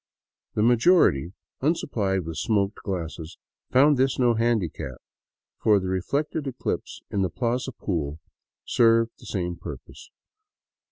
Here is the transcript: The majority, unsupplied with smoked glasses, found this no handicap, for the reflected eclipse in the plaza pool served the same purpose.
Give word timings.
The 0.55 0.63
majority, 0.63 1.31
unsupplied 1.61 2.25
with 2.25 2.37
smoked 2.39 2.79
glasses, 2.81 3.37
found 3.69 3.97
this 3.97 4.17
no 4.17 4.33
handicap, 4.33 4.95
for 5.59 5.79
the 5.79 5.89
reflected 5.89 6.47
eclipse 6.47 7.01
in 7.11 7.21
the 7.21 7.29
plaza 7.29 7.71
pool 7.71 8.19
served 8.65 9.11
the 9.19 9.27
same 9.27 9.57
purpose. 9.57 10.09